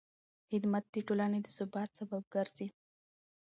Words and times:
خدمت 0.49 0.83
د 0.93 0.95
ټولنې 1.07 1.39
د 1.43 1.47
ثبات 1.57 1.89
سبب 1.99 2.23
ګرځي. 2.33 2.67